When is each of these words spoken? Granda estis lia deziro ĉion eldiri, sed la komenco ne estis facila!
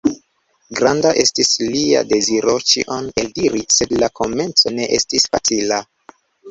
Granda 0.79 1.11
estis 1.23 1.51
lia 1.75 2.01
deziro 2.13 2.57
ĉion 2.73 3.13
eldiri, 3.25 3.65
sed 3.79 3.97
la 4.05 4.13
komenco 4.23 4.77
ne 4.81 4.93
estis 5.01 5.33
facila! 5.35 5.85